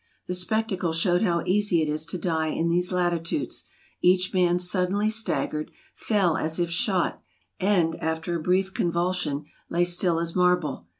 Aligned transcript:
The 0.25 0.33
spectacle 0.33 0.93
showed 0.93 1.21
how 1.21 1.43
easy 1.45 1.79
it 1.83 1.87
is 1.87 2.07
to 2.07 2.17
die 2.17 2.47
in 2.47 2.69
these 2.69 2.91
latitudes; 2.91 3.65
each 4.01 4.33
man 4.33 4.57
suddenly 4.57 5.11
staggered, 5.11 5.69
fell 5.93 6.37
as 6.37 6.57
if 6.57 6.71
shot, 6.71 7.21
and, 7.59 7.93
after 7.97 8.35
a 8.35 8.41
brief 8.41 8.73
convulsion, 8.73 9.45
lay 9.69 9.85
still 9.85 10.19
as 10.19 10.35
marble. 10.35 10.87